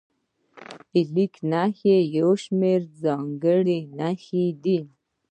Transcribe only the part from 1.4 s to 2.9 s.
نښې یو شمېر